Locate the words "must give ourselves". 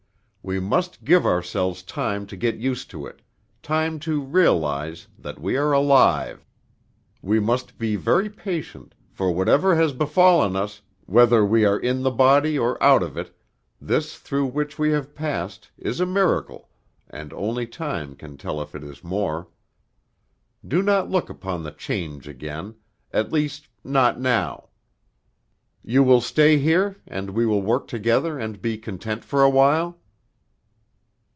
0.59-1.83